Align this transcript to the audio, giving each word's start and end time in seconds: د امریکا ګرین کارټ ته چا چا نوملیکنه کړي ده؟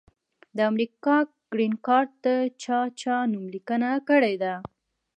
د 0.55 0.57
امریکا 0.71 1.15
ګرین 1.51 1.73
کارټ 1.87 2.09
ته 2.23 2.33
چا 2.61 2.79
چا 3.01 3.15
نوملیکنه 3.31 3.89
کړي 4.09 4.35
ده؟ 4.43 4.53